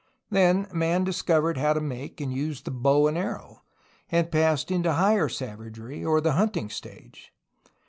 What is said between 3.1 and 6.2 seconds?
arrow, and passed into higher savagery, or